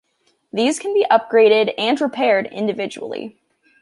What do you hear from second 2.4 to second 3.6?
individually.